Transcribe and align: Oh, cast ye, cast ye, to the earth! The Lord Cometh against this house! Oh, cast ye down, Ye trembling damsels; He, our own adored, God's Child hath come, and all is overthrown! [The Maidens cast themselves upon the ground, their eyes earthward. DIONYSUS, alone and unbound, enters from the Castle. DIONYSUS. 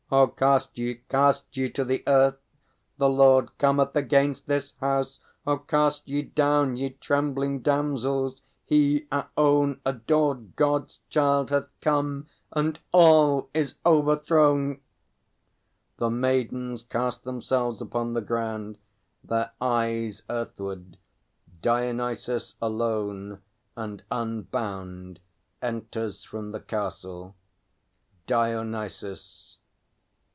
Oh, 0.13 0.27
cast 0.27 0.77
ye, 0.77 0.95
cast 1.07 1.55
ye, 1.55 1.69
to 1.69 1.85
the 1.85 2.03
earth! 2.05 2.35
The 2.97 3.07
Lord 3.07 3.57
Cometh 3.57 3.95
against 3.95 4.45
this 4.45 4.73
house! 4.81 5.21
Oh, 5.47 5.59
cast 5.59 6.05
ye 6.05 6.21
down, 6.23 6.75
Ye 6.75 6.89
trembling 6.99 7.61
damsels; 7.61 8.41
He, 8.65 9.07
our 9.09 9.29
own 9.37 9.79
adored, 9.85 10.57
God's 10.57 10.99
Child 11.09 11.49
hath 11.49 11.69
come, 11.79 12.27
and 12.51 12.77
all 12.91 13.49
is 13.53 13.75
overthrown! 13.85 14.81
[The 15.95 16.09
Maidens 16.09 16.83
cast 16.83 17.23
themselves 17.23 17.79
upon 17.79 18.11
the 18.11 18.19
ground, 18.19 18.79
their 19.23 19.53
eyes 19.61 20.23
earthward. 20.29 20.97
DIONYSUS, 21.61 22.55
alone 22.61 23.41
and 23.77 24.03
unbound, 24.11 25.21
enters 25.61 26.25
from 26.25 26.51
the 26.51 26.59
Castle. 26.59 27.33
DIONYSUS. 28.27 29.59